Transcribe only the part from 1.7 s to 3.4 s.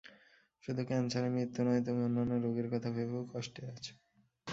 তুমি অন্যান্য রোগের কথা ভেবেও